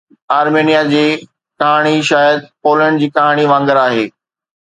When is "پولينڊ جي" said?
2.67-3.13